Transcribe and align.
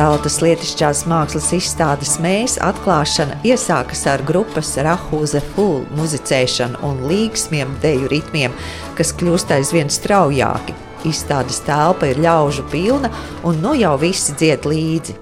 Tautas 0.00 0.38
lietišķās 0.40 1.02
mākslas 1.10 1.50
izstādes 1.52 2.14
mēs 2.24 2.54
atklāšana 2.64 3.34
iesākas 3.44 4.06
ar 4.08 4.22
grupas 4.24 4.70
Rahūze 4.80 5.42
Full 5.50 5.82
muzicēšanu 5.98 6.80
un 6.88 7.02
līgsmiem, 7.10 7.74
deju 7.82 8.08
ritmiem, 8.08 8.54
kas 8.96 9.12
kļūst 9.20 9.52
aizvien 9.58 9.92
straujāki. 9.92 10.72
Izstādes 11.04 11.60
telpa 11.66 12.08
ir 12.08 12.22
ļaužu 12.24 12.64
pilna, 12.72 13.12
un 13.44 13.60
nu 13.60 13.74
jau 13.76 13.98
visi 14.00 14.32
dzied 14.40 14.64
līdzi. 14.72 15.18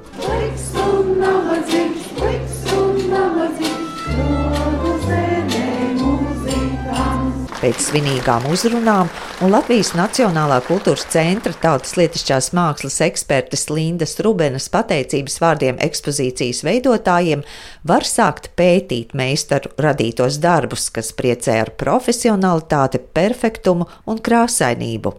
Pēc 7.58 7.80
svinīgām 7.88 8.44
uzrunām 8.52 9.08
un 9.42 9.50
Latvijas 9.50 9.88
Nacionālā 9.98 10.60
kultūras 10.68 11.08
centra 11.10 11.50
tautas 11.58 11.96
lietišķās 11.98 12.52
mākslas 12.54 13.00
ekspertes 13.08 13.66
Lindas 13.72 14.14
Rubenas 14.22 14.68
pateicības 14.70 15.40
vārdiem 15.42 15.82
ekspozīcijas 15.82 16.62
veidotājiem 16.68 17.42
var 17.90 18.06
sākt 18.06 18.52
pētīt 18.54 19.18
meistaru 19.18 19.74
radītos 19.74 20.38
darbus, 20.38 20.86
kas 20.94 21.10
priecē 21.18 21.58
ar 21.64 21.74
profesionalitāti, 21.82 23.02
perfektumu 23.18 23.90
un 24.06 24.22
krāsainību. 24.22 25.18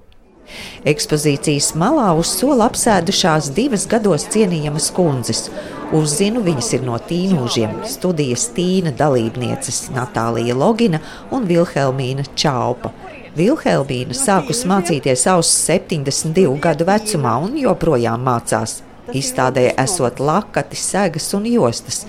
Ekspozīcijas 0.88 1.74
malā 1.80 2.10
uz 2.20 2.32
sola 2.40 2.70
apsēdušās 2.70 3.52
divas 3.58 3.86
gados 3.90 4.28
cienījamas 4.34 4.90
kundzes. 4.96 5.48
Uzzinu, 5.96 6.44
viņas 6.46 6.74
ir 6.78 6.84
no 6.86 6.98
tīnūžiem, 7.02 7.80
studijas 7.90 8.50
tīna 8.54 8.94
dalībnieces 8.96 9.88
Natālija 9.96 10.58
Logina 10.58 11.02
un 11.34 11.48
Vilhelmīna 11.50 12.28
Čaupa. 12.38 12.94
Vilhelmīna 13.38 14.18
sākus 14.18 14.66
mācīties 14.70 15.26
savus 15.26 15.50
72 15.66 16.54
gadu 16.62 16.86
vecumā 16.90 17.40
un 17.46 17.58
joprojām 17.58 18.22
mācās. 18.26 18.80
Izstādē 19.16 19.72
esot 19.82 20.20
lakati, 20.22 20.78
segas 20.78 21.32
un 21.34 21.48
jostas. 21.50 22.04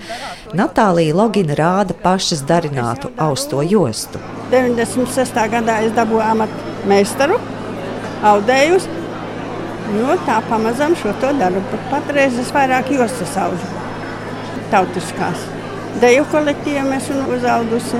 Natālija 0.57 1.15
Logina 1.17 1.57
rāda 1.57 1.95
pašas 1.97 2.43
darinātu 2.45 3.09
austo 3.17 3.63
jostu. 3.65 4.21
96. 4.51 5.41
gadā 5.55 5.79
es 5.87 5.95
dabūju 5.97 6.21
amatu 6.25 6.75
meistaru, 6.89 7.39
audējus. 8.25 8.87
Nu, 9.91 10.13
tā 10.27 10.37
pamazām 10.47 10.95
šo 10.95 11.11
to 11.21 11.33
daru. 11.39 11.63
Patreiz 11.91 12.37
es 12.39 12.51
vairāk 12.55 12.93
jostas 12.95 13.33
aužu 13.41 13.67
tautiskās. 14.71 15.49
Deju 16.01 16.23
kolektīviem 16.31 16.93
esmu 16.95 17.25
uzaudusi. 17.35 17.99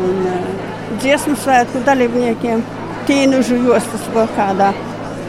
Un, 0.00 0.20
uh, 0.26 0.70
dziesmu 0.98 1.36
svētku 1.38 1.82
dalībniekiem 1.86 2.62
tīnužu 3.08 3.58
jostas 3.68 4.06
vēl 4.14 4.28
kādā 4.36 4.70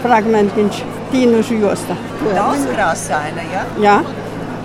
fragmentiņš, 0.02 0.82
tīnužu 1.12 1.60
josta. 1.62 1.98
Daudz 2.24 2.66
krāsaina, 2.72 3.46
ja? 3.54 3.64
Jā, 3.82 3.98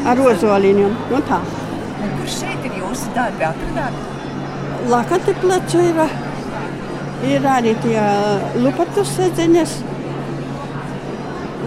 ar 0.09 0.21
rozoliņiem. 0.21 0.97
Nu 1.13 1.21
tā. 1.29 1.41
Un 1.97 2.15
kur 2.19 2.31
šeit 2.39 2.67
ir 2.69 2.79
jūsu 2.81 3.13
darbi 3.17 3.47
atradāt? 3.49 4.01
Lakati 4.91 5.35
plecu 5.43 5.83
ir, 5.83 6.03
ir 7.25 7.47
arī 7.49 7.73
tie 7.81 8.01
lupatus 8.61 9.15
sedzeņas. 9.17 9.77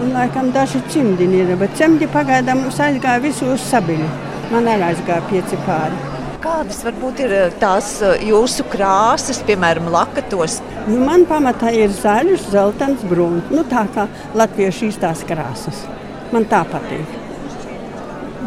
Un 0.00 0.14
laikam 0.16 0.48
daži 0.54 0.80
cimdiņi 0.92 1.42
ir, 1.42 1.56
bet 1.60 1.74
cimdi 1.76 2.08
pagaidām 2.08 2.62
mums 2.64 2.78
aizgāja 2.80 3.20
visu 3.24 3.50
uz 3.52 3.64
sabiļu. 3.68 4.06
Man 4.50 4.70
arī 4.70 4.88
aizgāja 4.90 5.26
pieci 5.28 5.58
pāri. 5.66 5.98
Kādas 6.40 6.78
varbūt 6.86 7.20
ir 7.20 7.34
eh, 7.36 7.56
tās 7.60 7.98
eh, 8.00 8.22
jūsu 8.30 8.64
krāsas, 8.72 9.42
piemēram, 9.44 9.90
lakatos? 9.92 10.56
Nu, 10.86 11.02
man 11.04 11.26
pamatā 11.28 11.68
ir 11.76 11.92
zaļš, 11.92 12.46
zeltains, 12.54 13.04
brūns. 13.10 13.52
Nu, 13.52 13.66
tā 13.68 13.84
kā 13.92 14.06
latviešu 14.40 14.88
īstās 14.88 15.26
krāsas. 15.28 15.84
Man 16.32 16.48
tā 16.48 16.62
patīk. 16.70 17.18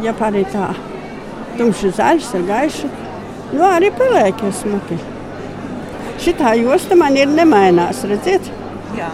Ja 0.02 0.16
arī 0.26 0.42
tā, 0.50 0.72
tumšs 1.60 1.94
zaļš 2.00 2.34
ar 2.40 2.48
gaišu, 2.50 2.90
nu 3.54 3.68
arī 3.70 3.94
pelēki 3.94 4.50
ir 4.50 4.58
smuki. 4.58 4.98
Šitā 6.24 6.54
josta 6.56 6.96
man 6.96 7.18
ir 7.20 7.28
nemainās, 7.28 7.98
redziet? 8.08 8.46
Jā. 8.96 9.10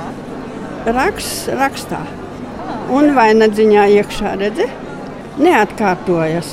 Raksts 0.86 1.48
rakstā. 1.58 2.04
Un 2.94 3.16
vainadziņā 3.18 3.86
iekšā, 3.96 4.36
redziet? 4.38 4.76
Neatkārtojas. 5.42 6.52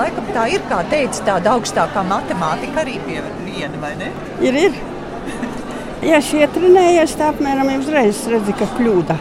Laikam 0.00 0.30
tā 0.32 0.46
ir, 0.54 0.64
kā 0.70 0.78
teica, 0.88 1.20
tāda 1.26 1.52
augstākā 1.52 2.04
matemātika 2.08 2.80
arī 2.80 2.96
pie 3.04 3.18
viena, 3.44 3.76
vai 3.82 3.92
ne? 4.00 4.08
Ir, 4.40 4.56
ir. 4.68 4.80
Ja 6.00 6.16
šie 6.24 6.46
trenējies, 6.48 7.12
tā 7.20 7.26
apmēram 7.34 7.68
uzreiz 7.74 8.22
redzi, 8.32 8.54
ka 8.56 8.64
kļūda. 8.78 9.18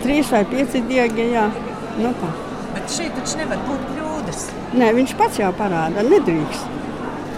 Trīs 0.00 0.30
vai 0.32 0.40
pieci 0.48 0.80
diegi, 0.88 1.26
jā. 1.34 1.44
Nu 2.00 2.14
tā. 2.16 2.30
Bet 2.72 2.88
šeit 2.94 3.12
taču 3.18 3.42
nevar 3.42 3.60
būt 3.66 3.82
kļūdas. 3.90 4.46
Nē, 4.80 4.88
viņš 4.96 5.12
pats 5.20 5.42
jau 5.42 5.50
parāda, 5.58 6.06
nedrīkst. 6.08 6.72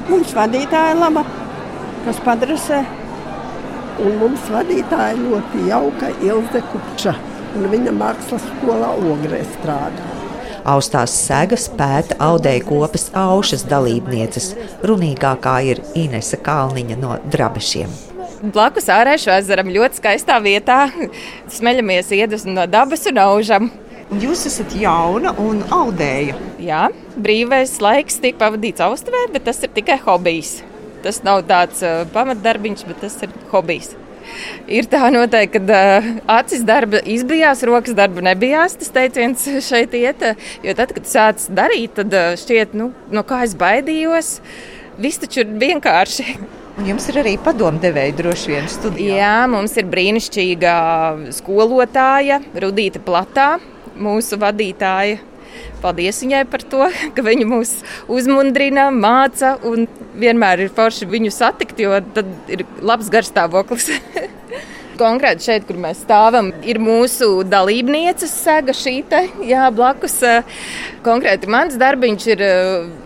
Mums 0.06 0.36
vadītāja 0.38 0.94
laba, 1.00 1.24
kas 2.06 2.20
padrasē. 2.24 2.84
Un 4.00 4.16
mums 4.20 4.46
vadītāja 4.52 5.18
ļoti 5.18 5.66
jauka 5.68 6.12
Ilze 6.24 6.62
Kupča. 6.70 7.16
Un 7.58 7.66
viņa 7.72 7.92
mākslas 7.96 8.44
skolā 8.46 8.94
Ogrē 9.10 9.42
strādā. 9.56 10.06
Austās 10.70 11.12
segas 11.16 11.66
pēta 11.72 12.16
audēja 12.20 12.62
kopas 12.68 13.08
aušas 13.16 13.64
dalībnieces. 13.68 14.52
Runīgākā 14.86 15.56
ir 15.72 15.82
Inese 15.98 16.38
Kalniņa 16.40 16.98
no 17.00 17.16
Drabešiem. 17.32 17.92
Blakus 18.40 18.88
ārēšu 18.92 19.32
ezeram 19.34 19.68
ļoti 19.72 20.00
skaistā 20.00 20.38
vietā 20.40 20.86
smeļamies 21.56 22.12
iedvesmu 22.16 22.56
no 22.56 22.66
dabas 22.70 23.04
un 23.10 23.20
aužam. 23.20 23.70
Jūs 24.20 24.46
esat 24.48 24.72
jauna 24.74 25.34
un 25.38 25.60
audēja. 25.70 26.38
Jā, 26.58 26.88
brīvais 27.20 27.76
laiks 27.84 28.18
tiek 28.22 28.40
pavadīts 28.40 28.82
austrē, 28.82 29.28
bet 29.34 29.44
tas 29.46 29.60
ir 29.62 29.70
tikai 29.76 30.00
hobijs. 30.02 30.58
Tas 31.04 31.22
nav 31.26 31.44
tāds 31.48 31.82
uh, 31.86 32.04
pamatdarbiņš, 32.14 32.86
bet 32.90 33.04
tas 33.06 33.18
ir 33.26 33.34
hobijs 33.54 33.94
ir 34.70 34.88
tā 34.90 35.08
noteikti, 35.12 35.60
ka 35.66 35.78
uh, 36.00 36.08
acis 36.38 36.64
darba 36.66 37.00
izbijās, 37.08 37.64
rokas 37.66 37.96
darba 37.98 38.24
nebijās. 38.30 38.76
Tas 38.80 38.92
teiciens 38.94 39.46
šeit 39.70 39.94
iet, 39.98 40.24
jo 40.66 40.76
tad, 40.78 40.94
kad 40.96 41.08
sāc 41.08 41.46
darīt, 41.56 41.96
tad 41.98 42.14
uh, 42.14 42.32
šķiet, 42.40 42.76
nu, 42.78 42.90
no 43.12 43.26
kā 43.26 43.44
es 43.46 43.56
baidījos. 43.58 44.38
Viss 45.00 45.20
taču 45.22 45.44
ir 45.44 45.54
vienkārši. 45.60 46.36
Un 46.80 46.86
jums 46.88 47.06
ir 47.10 47.18
arī 47.20 47.34
padomdevēja 47.42 48.14
droši 48.16 48.52
vien 48.52 48.68
studijā. 48.70 49.16
Jā, 49.18 49.34
mums 49.50 49.74
ir 49.80 49.88
brīnišķīga 49.90 50.74
skolotāja 51.36 52.40
Rudīta 52.62 53.02
Platā, 53.04 53.50
mūsu 54.00 54.38
vadītāja 54.40 55.18
Paldies 55.80 56.20
viņai 56.22 56.44
par 56.50 56.64
to, 56.72 56.88
ka 57.16 57.24
viņa 57.26 57.48
mūs 57.48 57.76
uzmundrina, 58.10 58.90
māca 58.94 59.56
un 59.66 59.88
vienmēr 60.20 60.66
ir 60.66 60.74
forši 60.76 61.08
viņu 61.10 61.32
satikt, 61.34 61.80
jo 61.80 61.96
tad 62.14 62.28
ir 62.52 62.66
labs 62.84 63.10
garstāvoklis. 63.12 63.90
Konkrēti 65.00 65.46
šeit, 65.46 65.62
kur 65.64 65.78
mēs 65.80 66.02
stāvam, 66.04 66.50
ir 66.68 66.76
mūsu 66.82 67.40
dalībnieces 67.48 68.34
sega 68.42 68.74
šī 68.76 68.98
te, 69.08 69.22
jā, 69.48 69.70
blakus. 69.72 70.18
Konkrēti 71.06 71.48
mans 71.48 71.78
darbiņš 71.80 72.26
ir 72.34 72.44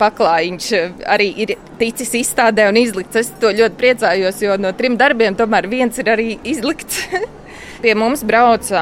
paklājiņš, 0.00 0.72
arī 1.14 1.28
ir 1.44 1.54
ticis 1.78 2.10
izstādē 2.24 2.66
un 2.72 2.80
izlikts. 2.82 3.20
Es 3.22 3.30
to 3.38 3.54
ļoti 3.54 3.78
priecājos, 3.78 4.42
jo 4.42 4.58
no 4.58 4.74
trim 4.74 4.98
darbiem 4.98 5.38
tomēr 5.38 5.70
viens 5.70 6.02
ir 6.02 6.10
arī 6.16 6.32
izlikts. 6.42 7.04
Pie 7.84 7.92
mums 7.98 8.22
brauca 8.24 8.80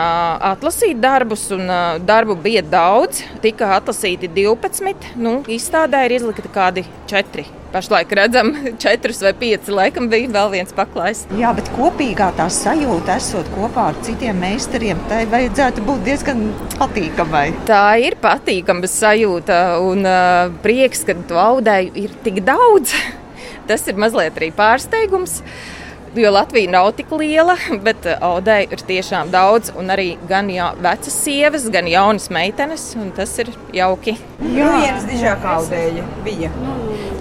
atlasīt 0.53 1.01
darbus, 1.03 1.49
un 1.55 1.67
darbu 2.07 2.37
bija 2.39 2.63
daudz. 2.63 3.25
Tika 3.43 3.73
atlasīti 3.79 4.31
12. 4.31 5.17
Nu, 5.19 5.41
izstādē 5.51 6.05
ir 6.07 6.15
izlikti 6.21 6.51
kādi 6.53 6.85
4. 7.11 7.47
Pašlaik 7.73 8.13
redzam, 8.13 8.53
četrus 8.85 9.23
vai 9.25 9.33
pieci. 9.41 9.73
Laikam 9.75 10.07
bija 10.13 10.31
vēl 10.37 10.53
viens 10.53 10.77
paklājs. 10.77 11.25
Jā, 11.41 11.51
bet 11.57 11.73
kopīgā 11.75 12.31
tā 12.39 12.47
sajūta, 12.53 13.17
esot 13.17 13.49
kopā 13.57 13.89
ar 13.91 14.01
citiem 14.07 14.39
meistariem, 14.45 15.01
tai 15.11 15.25
vajadzētu 15.33 15.87
būt 15.89 16.07
diezgan 16.07 16.47
patīkamai. 16.77 17.47
Tā 17.67 17.85
ir 18.05 18.21
patīkama 18.23 18.87
sajūta 18.87 19.63
un 19.83 20.07
uh, 20.07 20.55
prieks, 20.63 21.03
ka 21.09 21.17
tu 21.27 21.41
audēji 21.41 21.95
ir 22.07 22.17
tik 22.23 22.43
daudz. 22.47 22.95
Tas 23.69 23.87
ir 23.89 23.99
mazliet 23.99 24.37
arī 24.37 24.55
pārsteigums. 24.55 25.41
Uh, 25.41 25.82
jo 26.15 26.31
Latvija 26.31 26.71
nav 26.71 26.93
tik 26.99 27.13
liela, 27.17 27.57
bet 27.87 28.07
eh, 28.07 28.19
audēji 28.21 28.69
ir 28.75 28.85
tiešām 28.89 29.33
daudz. 29.33 29.73
Un 29.79 29.93
arī 29.95 30.13
gan 30.29 30.51
jā, 30.53 30.73
vecas 30.83 31.17
sievas, 31.25 31.69
gan 31.73 31.89
jaunas 31.91 32.29
meitenes, 32.35 32.93
un 33.01 33.13
tas 33.17 33.33
ir 33.43 33.53
jauki. 33.75 34.17
Jā, 34.53 34.73
viens 34.83 35.09
dižāk 35.09 35.47
audēja 35.57 36.05
bija. 36.27 36.53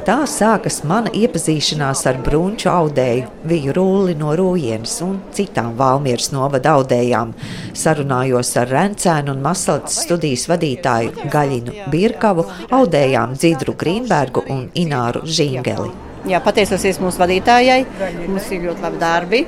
Tā 0.01 0.23
sākas 0.25 0.79
mana 0.89 1.11
iepazīšanās 1.13 1.99
ar 2.09 2.17
brunču 2.25 2.71
audēju, 2.71 3.27
Viju 3.45 3.75
Rūli 3.77 4.15
no 4.17 4.33
Rūjienas 4.37 4.95
un 5.05 5.19
citām 5.37 5.75
Valmieras 5.77 6.31
novada 6.33 6.73
audējām. 6.79 7.35
Sarunājos 7.77 8.55
ar 8.57 8.73
Rencēnu 8.73 9.35
un 9.35 9.45
Masaltas 9.45 10.01
studijas 10.07 10.47
vadītāju 10.49 11.29
Gaļinu 11.31 11.89
Birkavu, 11.93 12.49
audējām 12.73 13.37
Dzidru 13.37 13.77
Grīnbergu 13.77 14.47
un 14.49 14.71
Ināru 14.73 15.21
Žingeli. 15.21 16.10
Jā, 16.29 16.37
pateicos 16.43 17.01
mūsu 17.01 17.21
vadītājai. 17.21 17.83
Mums 18.27 18.49
ir 18.53 18.67
ļoti 18.67 18.85
labi 18.85 19.01
darbi. 19.01 19.41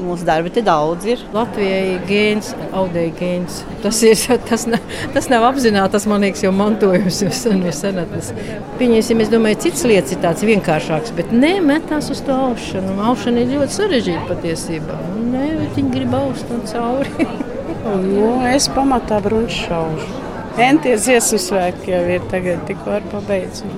Mūsu 0.00 0.24
darbi 0.24 0.52
te 0.54 0.62
daudz 0.64 1.06
ir. 1.08 1.22
Latvijai 1.34 1.80
ir 1.94 2.04
gēns, 2.08 2.52
audēja 2.76 3.10
gēns. 3.18 3.56
Tas, 3.82 3.98
ir, 4.06 4.20
tas, 4.48 4.66
ne, 4.70 4.78
tas 5.14 5.26
nav 5.32 5.44
apzināti, 5.48 5.92
tas 5.96 6.06
man 6.08 6.24
liekas 6.24 6.44
jau 6.44 6.52
mantojums 6.56 7.18
jau 7.24 7.32
sen 7.34 7.58
no 7.64 7.72
senatnes. 7.74 8.30
Pieņemsim, 8.78 9.24
es 9.24 9.32
domāju, 9.32 9.60
cits 9.66 9.84
lietas 9.88 10.14
ir 10.14 10.22
tāds 10.22 10.46
vienkāršāks, 10.46 11.12
bet 11.18 11.34
ne 11.34 11.56
metās 11.64 12.12
uz 12.14 12.22
to 12.26 12.36
aušanu. 12.50 12.96
Aušana 13.10 13.42
ir 13.42 13.54
ļoti 13.56 13.76
sarežģīta 13.80 14.26
patiesībā. 14.30 15.00
Nē, 15.34 15.46
viņi 15.76 15.94
grib 15.96 16.16
aust 16.20 16.54
un 16.54 16.64
cauri. 16.70 17.28
nu, 18.06 18.34
es 18.52 18.70
pamatā 18.76 19.20
brunču 19.24 19.66
šaužu. 19.66 20.12
Enties 20.60 21.06
dziesmu 21.06 21.38
svētki 21.40 21.94
jau 21.94 22.04
ir 22.16 22.30
tagad 22.30 22.62
tikko 22.68 22.98
ar 22.98 23.10
pabeidzu. 23.12 23.68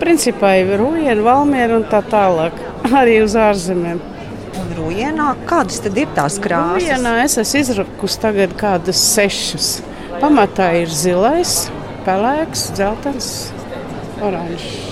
Principā 0.00 0.52
ir 0.60 0.74
Rūjiena, 0.80 1.22
Valmiera 1.24 1.78
un 1.78 1.86
tā 1.90 2.02
tālāk. 2.04 2.56
Arī 3.00 3.18
uz 3.24 3.36
ārzemēm. 3.40 4.00
Un 4.56 4.72
Rūjienā 4.78 5.30
kādas 5.48 5.82
tad 5.84 5.96
ir 6.00 6.10
tās 6.16 6.40
krāsas? 6.42 6.82
Rūjienā 6.84 7.14
es 7.24 7.36
esmu 7.42 7.62
izrakusi 7.64 8.22
tagad 8.22 8.56
kādas 8.60 9.00
sešas. 9.14 9.70
Pamatā 10.20 10.70
ir 10.80 10.92
zilais, 10.92 11.66
pelēks, 12.06 12.70
dzeltens, 12.76 13.32
oranžs. 14.24 14.85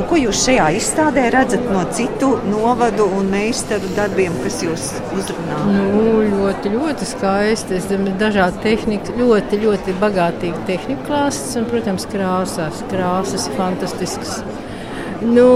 Un 0.00 0.06
ko 0.08 0.16
jūs 0.16 0.46
šajā 0.46 0.66
izstādē 0.78 1.26
redzat 1.34 1.66
no 1.68 1.82
citu 1.92 2.30
novadu 2.48 3.04
un 3.18 3.26
meistaru 3.28 3.90
darbiem, 3.92 4.32
kas 4.40 4.62
jūs 4.64 4.84
uzrunā? 5.12 5.58
Nu, 5.68 6.22
ļoti, 6.24 6.70
ļoti 6.72 7.08
skaisti. 7.10 7.76
Es 7.76 7.88
domāju, 7.90 8.14
dažādi 8.22 8.62
tehnika, 8.64 9.12
ļoti, 9.18 9.58
ļoti 9.60 9.96
bagātīgi 10.00 10.62
tehnika 10.70 11.04
klāsts 11.04 11.52
un, 11.60 11.66
protams, 11.68 12.08
krāsās. 12.08 12.80
Krāsas 12.88 13.44
ir 13.50 13.58
fantastiskas. 13.60 14.38
Nu, 15.20 15.50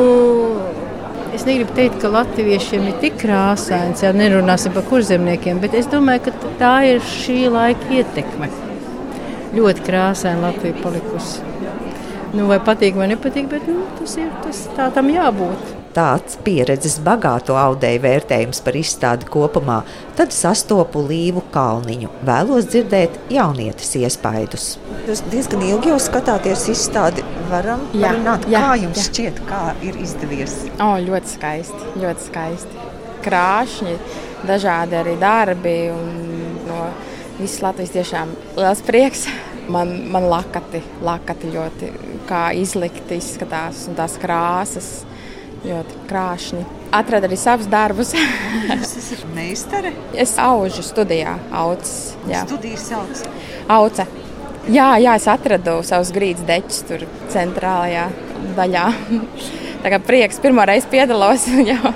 Es 1.35 1.43
negribu 1.49 1.73
teikt, 1.75 1.96
ka 1.99 2.12
latviešiem 2.14 2.85
ir 2.87 2.99
tik 3.02 3.17
krāsains, 3.19 4.05
ja 4.05 4.12
nerunāsim 4.14 4.70
par 4.76 4.85
kurzemniekiem, 4.87 5.58
bet 5.64 5.75
es 5.75 5.88
domāju, 5.91 6.29
ka 6.29 6.52
tā 6.61 6.75
ir 6.93 7.02
šī 7.02 7.41
laika 7.50 7.91
ietekme. 7.96 8.52
Ļoti 9.56 9.88
krāsaina 9.88 10.44
Latvija 10.44 10.79
palikusi. 10.85 11.54
Nu, 12.35 12.49
vai 12.51 12.59
patīk 12.67 12.97
vai 12.99 13.07
nepatīk, 13.13 13.47
bet 13.53 13.67
nu, 13.71 13.85
tas 14.01 14.17
ir 14.19 14.31
tas, 14.43 14.65
tā 14.75 14.89
tam 14.95 15.11
jābūt. 15.13 15.73
Tāds 15.95 16.35
pieredzes 16.43 16.97
bagāto 17.07 17.55
audēju 17.55 18.01
vērtējums 18.03 18.59
par 18.67 18.75
izstādi 18.75 19.29
kopumā, 19.31 19.77
tad 20.19 20.35
sastopu 20.35 21.05
Līvu 21.07 21.45
Kalniņu. 21.55 22.11
Vēlos 22.27 22.67
dzirdēt 22.73 23.21
jaunietes 23.31 23.95
iespaidus. 24.01 24.67
Jūs 25.07 25.23
diezgan 25.31 25.63
ilgi 25.63 25.93
jau 25.93 26.01
skatāties 26.03 26.67
izstādi. 26.75 27.23
Varam 27.53 27.87
Jā, 27.93 28.09
parunāt, 28.09 28.51
jā, 28.51 28.65
kā 28.67 28.75
jums 28.83 28.99
jā. 28.99 29.07
šķiet, 29.13 29.41
kā 29.47 29.63
ir 29.87 30.03
izdevies? 30.03 30.59
O, 30.83 30.91
ļoti 31.07 31.35
skaisti, 31.37 31.95
ļoti 32.03 32.27
skaisti. 32.27 32.87
Krāšņi, 33.25 33.97
dažādi 34.51 34.99
arī 35.05 35.15
darbi. 35.23 35.79
No 36.67 36.89
visas 37.39 37.63
Latvijas 37.63 37.95
tiešām 37.95 38.35
liels 38.59 38.83
prieks. 38.83 39.29
Man, 39.73 39.95
man 40.13 40.27
lakati, 40.29 40.83
lakati 41.05 41.49
ļoti 41.55 41.91
kā 42.29 42.51
izlikti 42.57 43.17
izskatās, 43.17 43.87
un 43.89 43.97
tās 43.97 44.19
krāsas 44.21 44.89
ļoti 45.65 46.01
krāšņi. 46.09 46.65
Atradu 46.95 47.29
arī 47.29 47.39
savus 47.41 47.69
darbus. 47.71 48.13
Jūs 48.69 48.93
esat 49.01 49.25
meistare? 49.35 49.95
es 50.13 50.37
aužu 50.41 50.85
studijā. 50.85 51.39
Jā. 52.29 52.45
Studijas 52.45 52.85
sauc. 52.91 53.25
Auce. 53.73 54.07
Jā, 54.65 54.95
jā, 55.01 55.17
es 55.19 55.27
atradu 55.29 55.81
savus 55.85 56.13
grīdas 56.15 56.47
deķus 56.49 56.85
tur 56.89 57.07
centrālajā 57.33 58.07
daļā. 58.57 58.87
Tā 59.85 59.93
kā 59.93 59.99
prieks 60.01 60.41
pirmo 60.41 60.65
reizi 60.65 60.89
piedalos 60.93 61.45
un 61.53 61.67
jau, 61.69 61.93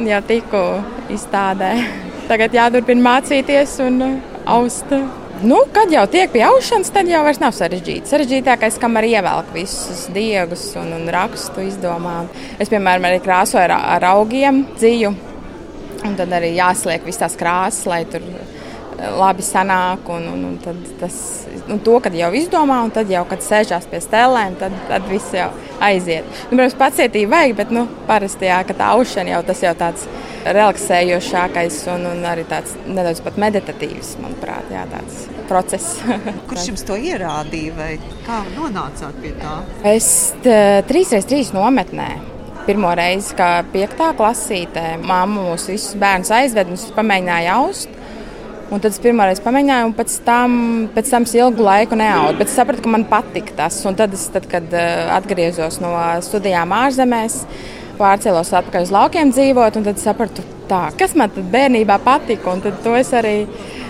un 0.00 0.08
jau 0.10 0.18
tiku 0.26 0.62
izstādē. 1.14 1.70
Tagad 2.26 2.56
jāturpina 2.56 3.04
mācīties 3.04 3.78
un 3.84 4.02
uh, 4.02 4.16
aust. 4.58 4.90
Nu, 5.42 5.58
kad 5.72 5.92
jau 5.92 6.02
tiek 6.10 6.32
pie 6.34 6.40
aušanas, 6.42 6.88
tad 6.90 7.06
jau 7.06 7.20
nav 7.38 7.52
sarežģīti. 7.54 8.10
Sarežģītākais, 8.10 8.78
kam 8.82 8.98
arī 8.98 9.12
ievelk 9.14 9.52
visus 9.54 10.08
diegus 10.10 10.64
un, 10.80 10.90
un 10.96 11.04
rakstu 11.14 11.62
izdomā. 11.62 12.24
Es, 12.58 12.70
piemēram, 12.72 13.06
arī 13.06 13.20
krāsoju 13.22 13.62
ar, 13.68 13.76
ar 13.98 14.06
augiem 14.16 14.64
dzīvu. 14.74 15.12
Un 16.08 16.16
tad 16.18 16.34
arī 16.34 16.56
jāsliek 16.56 17.06
visas 17.06 17.22
tās 17.22 17.38
krāsas, 17.38 17.86
lai 17.86 18.00
tur 18.10 18.26
labi 18.98 19.46
sanāk. 19.46 20.10
Un, 20.10 20.26
un, 20.32 20.44
un 20.50 20.82
tas, 20.98 21.20
un 21.72 21.80
to, 21.84 21.98
kad 22.04 22.14
jau 22.16 22.30
izdomā, 22.36 22.80
un 22.84 22.92
tad 22.94 23.10
jau, 23.12 23.24
kad 23.28 23.44
sēžās 23.44 23.88
pie 23.90 24.00
stēlēm, 24.04 24.58
tad, 24.60 24.74
tad 24.88 25.08
viss 25.10 25.34
jau 25.36 25.50
aiziet. 25.84 26.26
Nu, 26.48 26.56
protams, 26.56 26.78
pacietība 26.78 27.36
vajag, 27.36 27.56
bet 27.60 27.74
nu, 27.74 27.86
parasti, 28.08 28.48
jā, 28.50 28.62
tā 28.72 28.92
aušana 28.94 29.36
jau 29.36 29.42
tas 29.50 29.62
jau 29.64 29.74
tāds 29.78 30.06
relaksējošākais 30.48 31.80
un, 31.94 32.06
un 32.12 32.24
arī 32.28 32.44
tāds 32.48 32.74
nedaudz 32.86 33.20
pat 33.24 33.38
meditatīvs, 33.40 34.14
manuprāt, 34.22 34.70
jā, 34.72 34.84
tāds 34.92 35.26
process. 35.48 35.98
Kurš 36.48 36.70
jums 36.72 36.86
to 36.88 36.96
ierādīja 36.98 37.76
vai 37.76 37.92
kā 38.26 38.42
nonācāt 38.54 39.20
pie 39.22 39.34
tā? 39.40 39.60
Es 39.96 40.32
t- 40.44 40.82
trīs 40.88 41.54
nometnē. 41.56 42.10
Pirmo 42.68 42.90
reizi, 42.92 43.32
kā 43.32 43.62
piektā 43.72 44.10
klasītē, 44.16 44.98
mamma 45.00 45.46
mūs 45.46 45.70
visus 45.70 45.94
bērnus 45.96 46.32
aizveda 46.36 46.68
un 46.68 46.76
es 46.76 46.90
pamēģināju 46.92 47.52
aust. 47.54 47.94
Un 48.68 48.82
tad 48.84 48.92
es 48.92 49.00
pirmo 49.00 49.24
reizi 49.24 49.40
pamēģināju, 49.40 49.86
un 49.88 49.94
pēc 49.96 50.14
tam, 50.26 50.54
pēc 50.92 51.08
tam 51.08 51.24
es 51.24 51.32
ilgu 51.38 51.64
laiku 51.64 51.96
neaugu. 51.96 52.36
Bet 52.36 52.50
es 52.50 52.56
sapratu, 52.58 52.84
ka 52.84 52.92
man 52.92 53.06
patīk 53.08 53.54
tas. 53.56 53.78
Un 53.88 53.96
tad, 53.96 54.12
es, 54.12 54.26
tad 54.34 54.44
kad 54.50 54.68
uh, 54.76 55.08
atgriezos 55.16 55.80
no 55.80 55.94
studijām 56.26 56.74
ārzemēs, 56.76 57.40
pārcēlos 57.96 58.52
atpakaļ 58.60 58.84
uz 58.84 58.92
laukiem 58.92 59.32
dzīvot, 59.32 59.80
un 59.80 59.88
tad 59.88 60.04
sapratu, 60.04 60.44
tā, 60.68 60.82
kas 61.00 61.16
man 61.16 61.32
bērnībā 61.32 61.96
patika. 62.04 62.52
Un 62.52 62.60
tad 62.66 62.76
to 62.84 62.92
es 63.00 63.14
arī 63.16 63.36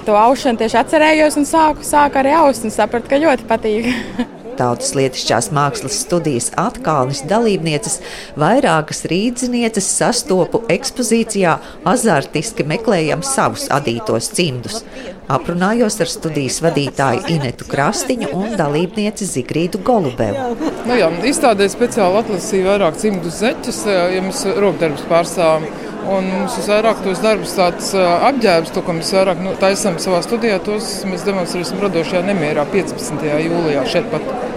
to 0.07 0.15
aušanu 0.15 0.63
tieši 0.63 0.83
atcerējos 0.85 1.43
un 1.43 1.51
sāku, 1.51 1.83
sāku 1.85 2.23
arī 2.23 2.39
aust 2.39 2.69
un 2.69 2.79
sapratu, 2.79 3.11
ka 3.11 3.23
ļoti 3.27 3.51
patīk. 3.51 3.95
Tautas 4.59 4.91
lietišķās 4.99 5.53
mākslas 5.55 6.01
studijas 6.03 6.49
atkalnis 6.59 7.21
dalībnieces 7.31 8.01
vairākas 8.39 9.05
rīdzinieces 9.11 9.87
sastopu 10.01 10.65
ekspozīcijā 10.73 11.53
azartiski 11.87 12.67
meklējam 12.67 13.23
savus 13.23 13.69
adītos 13.71 14.33
cimdus. 14.35 14.83
Aprunājos 15.31 16.01
ar 16.03 16.11
studijas 16.11 16.59
vadītāju 16.65 17.29
Inetu 17.37 17.69
Krastiņu 17.71 18.33
un 18.35 18.57
dalībnieci 18.59 19.29
Zigrīdu 19.29 19.83
Golubevu. 19.85 20.57
Nu, 20.89 20.97
jā, 20.97 21.13
izstādē 21.29 21.69
speciāli 21.71 22.23
atlasīju 22.25 22.71
vairāk 22.73 22.99
cimdu 22.99 23.31
zeķus, 23.31 23.85
ja 23.87 24.25
mēs 24.25 24.43
rokdarbus 24.59 25.07
pārstāvam. 25.11 25.69
Un 26.09 26.25
mums 26.33 26.55
visvairāk 26.57 27.03
tos 27.05 27.21
darbus, 27.21 27.53
tāds 27.59 27.91
apģērbs, 28.01 28.73
to, 28.73 28.81
ko 28.87 28.97
mēs 28.97 29.11
vairāk 29.13 29.43
nu, 29.45 29.53
taisām 29.61 29.99
savā 30.01 30.23
studijā, 30.25 30.57
tos 30.65 31.03
mēs 31.05 31.27
demonstrēsim 31.29 31.83
radošajā 31.85 32.23
nemierā 32.31 32.65
15. 32.73 33.29
jūlijā 33.45 33.85
šeit 33.93 34.09
pat. 34.15 34.48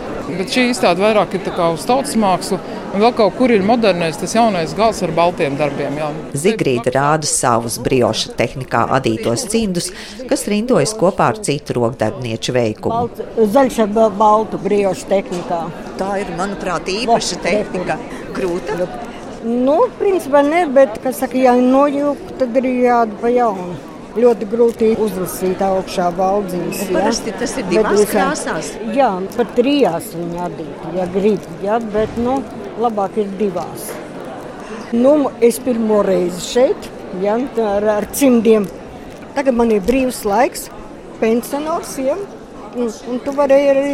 Bet 0.41 0.49
šī 0.49 0.61
izstāde 0.71 1.03
vairāk 1.03 1.35
ir 1.37 1.43
kā 1.53 1.67
uz 1.69 1.83
tautas 1.85 2.15
mākslu, 2.17 2.57
un 2.95 3.03
vēl 3.03 3.11
kaut 3.13 3.35
kur 3.37 3.51
ir 3.53 3.61
modernais, 3.61 4.15
tas 4.17 4.31
jaunais 4.33 4.71
gals 4.73 5.03
ar 5.05 5.11
baltiem 5.13 5.53
darbiem. 5.59 5.99
Jā. 6.01 6.07
Zigrīda 6.33 6.89
rāda 6.95 7.29
savus 7.29 7.75
brioša 7.85 8.33
tehnikā 8.39 8.87
adītos 8.97 9.43
cimdus, 9.53 9.91
kas 10.31 10.47
rindojas 10.49 10.95
kopā 10.97 11.27
ar 11.35 11.37
citu 11.45 11.75
rokdarbnieču 11.77 12.55
veikumu. 12.57 13.11
Balts, 13.11 13.53
zaļš 13.53 13.77
ar 13.85 13.93
ba- 13.99 14.09
baltu 14.23 14.57
brīvšu 14.65 15.11
tehnikā. 15.13 15.61
Tā 16.01 16.09
ir, 16.23 16.33
manuprāt, 16.41 16.89
īpaša 16.89 17.37
tehnika. 17.45 17.99
Grūta. 18.33 18.89
Nu, 19.45 19.77
principā 20.01 20.41
ne, 20.49 20.65
bet, 20.73 20.97
kas 21.05 21.21
saka, 21.21 21.37
ja 21.37 21.53
nojūg, 21.53 22.17
tad 22.41 22.57
ir 22.57 22.71
jādara 22.81 23.21
pa 23.21 23.29
jaunu. 23.37 23.77
Ļoti 24.11 24.47
grūti 24.51 24.87
uzlasīt 24.99 25.61
augšā 25.63 26.09
valdzīs. 26.17 26.81
Un 26.83 26.97
parasti 26.97 27.31
tas 27.39 27.53
ir 27.61 27.67
divās 27.69 28.01
krāsās? 28.09 28.71
Jā, 28.91 29.07
pat 29.37 29.53
trijās 29.55 30.09
viņa 30.17 30.41
adīta, 30.49 30.89
ja 30.97 31.05
grib, 31.13 31.45
jā, 31.63 31.77
bet, 31.93 32.17
nu, 32.19 32.41
labāk 32.83 33.21
ir 33.23 33.29
divās. 33.39 33.85
Nu, 34.91 35.29
es 35.39 35.61
pirmo 35.63 36.01
reizi 36.03 36.43
šeit, 36.43 36.89
jā, 37.23 37.37
ar, 37.63 37.87
ar 37.93 38.09
cimdiem. 38.11 38.67
Tagad 39.37 39.55
man 39.55 39.71
ir 39.71 39.85
brīvs 39.87 40.25
laiks, 40.27 40.67
pensionārs, 41.21 41.95
jā, 42.03 42.17
un, 42.75 42.91
un 42.91 43.23
tu 43.23 43.35
vari 43.37 43.61
arī 43.71 43.93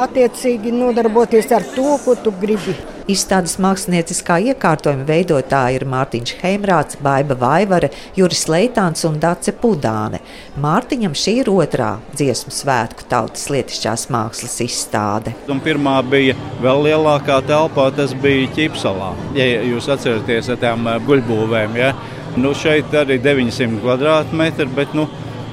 attiecīgi 0.00 0.72
nodarboties 0.72 1.52
ar 1.52 1.68
to, 1.76 1.98
ko 2.06 2.16
tu 2.16 2.32
gribi. 2.40 2.78
Izstādes 3.10 3.56
mākslinieckā 3.58 4.36
iekārtojuma 4.52 5.02
veidotāji 5.08 5.80
ir 5.80 5.84
Mārtiņš 5.88 6.32
Heimrāts, 6.44 6.98
Baiva 7.02 7.34
Vaivare, 7.40 7.88
Juris 8.14 8.44
Leitāns 8.46 9.02
un 9.08 9.16
Dace 9.18 9.54
Pudāne. 9.56 10.20
Mārtiņam 10.60 11.16
šī 11.18 11.34
ir 11.40 11.50
otrā 11.50 11.88
dziesmu 12.12 12.54
svētku 12.54 13.08
tautas 13.10 13.48
lietišķās 13.50 14.06
mākslas 14.14 14.54
izstāde. 14.62 15.32
Un 15.50 15.62
pirmā 15.64 15.96
bija 16.06 16.36
vēl 16.62 16.84
lielākā 16.86 17.40
telpā, 17.48 17.88
tas 17.96 18.14
bija 18.22 18.46
Ķipsalā. 18.54 19.10
Ja 19.34 19.48
jūs 19.72 19.90
atceraties 19.90 20.52
ar 20.54 20.62
tām 20.62 20.86
guļbūvēm, 21.08 21.80
ja? 21.80 21.90
nu, 22.38 22.54
šeit 22.54 22.94
arī 22.94 23.18
900 23.24 23.80
kvadrātmetri, 23.82 24.70
bet 24.76 24.94
nu, 24.94 25.08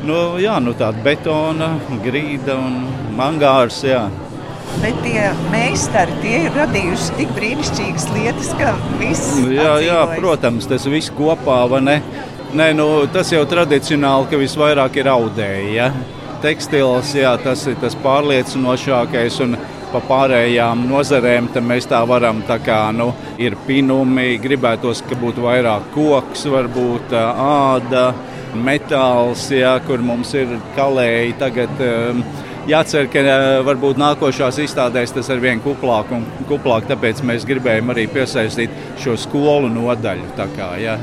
nu, 0.06 0.22
jā, 0.44 0.60
nu, 0.62 0.78
tāda 0.78 1.02
betona, 1.06 1.74
grīda 2.06 2.60
un 2.60 3.18
angārs. 3.32 3.82
Jā. 3.88 4.06
Bet 4.82 4.98
tie 5.02 5.30
meistari 5.52 6.14
tie 6.22 6.44
ir 6.46 6.58
radījuši 6.58 7.16
tik 7.18 7.32
brīnišķīgas 7.38 8.08
lietas, 8.14 8.52
ka 8.60 8.76
viss 9.00 9.38
Nu, 9.42 9.50
Jā, 9.56 9.78
jā, 9.82 10.02
protams, 10.18 10.68
tas 10.70 10.86
viss 10.90 11.14
kopā, 11.18 11.64
vai 11.72 11.82
ne? 11.86 11.98
Nē, 12.58 12.70
nu, 12.78 12.88
tas 13.12 13.32
jau 13.34 13.42
tradicionāli, 13.50 14.30
ka 14.32 14.40
visvairāk 14.40 15.02
ir 15.02 15.10
audēji. 15.12 15.74
Ja? 15.80 15.90
Tekstils, 16.44 17.16
jā, 17.18 17.34
tas 17.44 17.66
ir 17.68 17.76
tas 17.82 17.98
pārliecinošākais. 18.04 19.42
Un 19.48 19.58
pa 19.92 20.02
pārējām 20.04 20.84
nozarēm 20.90 21.48
mēs 21.64 21.88
tā 21.90 22.02
varam, 22.08 22.42
tā 22.48 22.60
kā 22.64 22.80
nu, 22.96 23.14
ir 23.40 23.56
pinumi, 23.68 24.36
gribētos, 24.44 25.02
ka 25.08 25.16
būtu 25.20 25.46
vairāk 25.46 25.92
koks, 25.96 26.44
varbūt 26.52 27.16
āda, 27.18 28.10
metāls, 28.56 29.48
jā, 29.52 29.78
kur 29.88 30.04
mums 30.04 30.34
ir 30.36 30.58
kalēji 30.76 31.38
tagad. 31.40 31.82
Um, 31.82 32.24
jācer, 32.68 33.08
ka 33.12 33.24
varbūt 33.68 34.00
nākošās 34.02 34.62
izstādēs 34.66 35.16
tas 35.16 35.30
ir 35.34 35.44
vien 35.44 35.62
kuplāk 35.64 36.12
un 36.16 36.26
kuplāk, 36.50 36.90
tāpēc 36.92 37.24
mēs 37.28 37.48
gribējām 37.48 37.94
arī 37.94 38.08
piesaistīt 38.12 38.74
šo 39.04 39.18
skolu 39.20 39.72
nodaļu. 39.72 40.34
Kā, 40.58 40.74
ja, 40.82 40.98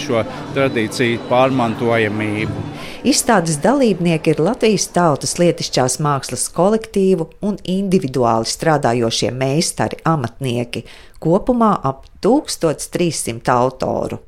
šo 0.00 0.22
tradīciju 0.54 1.22
pārmantojamību. 1.30 2.64
Izstādes 3.08 3.58
dalībnieki 3.64 4.34
ir 4.34 4.42
Latvijas 4.44 4.86
tautas 4.94 5.36
lietišķās 5.40 5.98
mākslas 6.04 6.46
kolektīvu 6.56 7.28
un 7.44 7.58
individuāli 7.68 8.48
strādājošie 8.48 9.32
meistari, 9.36 10.00
amatnieki, 10.08 10.84
kopumā 11.20 11.74
ap 11.84 12.06
1300 12.24 13.56
autoru. 13.56 14.24